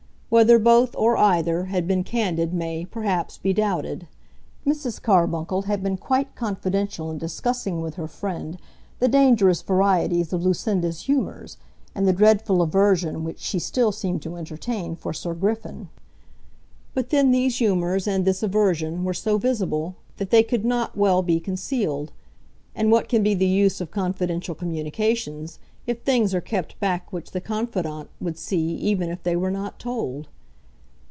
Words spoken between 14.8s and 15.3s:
for